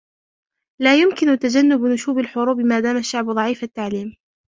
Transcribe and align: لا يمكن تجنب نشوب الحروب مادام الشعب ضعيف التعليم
لا 0.81 0.95
يمكن 1.01 1.39
تجنب 1.39 1.81
نشوب 1.85 2.19
الحروب 2.19 2.57
مادام 2.59 2.97
الشعب 2.97 3.25
ضعيف 3.31 3.63
التعليم 3.63 4.15